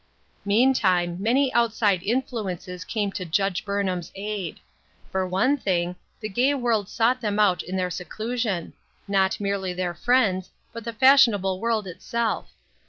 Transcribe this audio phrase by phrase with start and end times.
[0.45, 4.59] Meantime, many outside influences came to Judge Burnham's aid.
[5.11, 8.73] For one thing, the gay world sought them out in their seclusion;
[9.07, 12.33] not merely their friends, but the fashionable world PLANTS THAT HAD BLOSSOMED.
[12.33, 12.53] 19 itself.